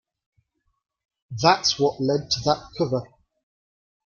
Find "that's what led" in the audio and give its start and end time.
1.29-2.31